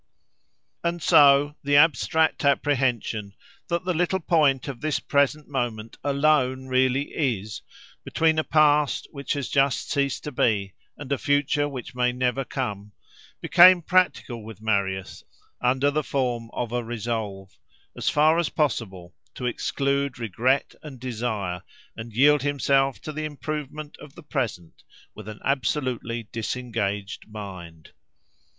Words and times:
And 0.83 0.99
so 0.99 1.55
the 1.63 1.75
abstract 1.75 2.43
apprehension 2.43 3.35
that 3.67 3.85
the 3.85 3.93
little 3.93 4.19
point 4.19 4.67
of 4.67 4.81
this 4.81 4.99
present 4.99 5.47
moment 5.47 5.95
alone 6.03 6.65
really 6.65 7.11
is, 7.13 7.61
between 8.03 8.39
a 8.39 8.43
past 8.43 9.07
which 9.11 9.33
has 9.33 9.47
just 9.47 9.91
ceased 9.91 10.23
to 10.23 10.31
be 10.31 10.73
and 10.97 11.11
a 11.11 11.19
future 11.19 11.69
which 11.69 11.93
may 11.93 12.11
never 12.11 12.43
come, 12.43 12.93
became 13.41 13.83
practical 13.83 14.43
with 14.43 14.59
Marius, 14.59 15.23
under 15.61 15.91
the 15.91 16.03
form 16.03 16.49
of 16.51 16.71
a 16.71 16.83
resolve, 16.83 17.59
as 17.95 18.09
far 18.09 18.39
as 18.39 18.49
possible, 18.49 19.13
to 19.35 19.45
exclude 19.45 20.17
regret 20.17 20.73
and 20.81 20.99
desire, 20.99 21.61
and 21.95 22.11
yield 22.15 22.41
himself 22.41 22.99
to 23.01 23.11
the 23.13 23.25
improvement 23.25 23.97
of 23.99 24.15
the 24.15 24.23
present 24.23 24.81
with 25.13 25.27
an 25.27 25.39
absolutely 25.45 26.23
disengaged 26.33 27.27
mind. 27.29 27.91